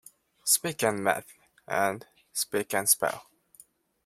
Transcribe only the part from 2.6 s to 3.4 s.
and Spell".